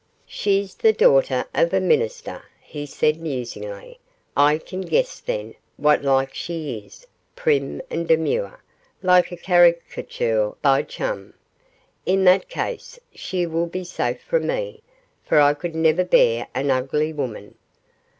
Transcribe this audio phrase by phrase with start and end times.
[0.25, 3.99] 'She's the daughter of a minister,' he said, musingly.
[4.35, 8.63] 'I can guess, then, what like she is prim and demure,
[9.03, 11.35] like a caricature by Cham.
[12.03, 14.81] In that case she will be safe from me,
[15.23, 17.53] for I could never bear an ugly woman.